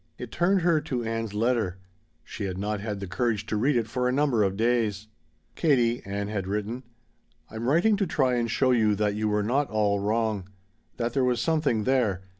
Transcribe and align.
It 0.17 0.31
turned 0.31 0.61
her 0.61 0.81
to 0.81 1.03
Ann's 1.03 1.35
letter; 1.35 1.77
she 2.23 2.45
had 2.45 2.57
not 2.57 2.79
had 2.79 2.99
the 2.99 3.05
courage 3.05 3.45
to 3.45 3.55
read 3.55 3.75
it 3.75 3.85
for 3.85 4.09
a 4.09 4.11
number 4.11 4.41
of 4.41 4.57
days. 4.57 5.05
"Katie," 5.53 6.01
Ann 6.05 6.27
had 6.27 6.47
written, 6.47 6.81
"I'm 7.51 7.67
writing 7.69 7.95
to 7.97 8.07
try 8.07 8.33
and 8.33 8.49
show 8.49 8.71
you 8.71 8.95
that 8.95 9.13
you 9.13 9.29
were 9.29 9.43
not 9.43 9.69
all 9.69 9.99
wrong. 9.99 10.49
That 10.97 11.13
there 11.13 11.23
was 11.23 11.39
something 11.39 11.83
there. 11.83 12.23